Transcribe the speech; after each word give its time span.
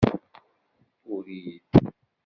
Urid 1.15 1.61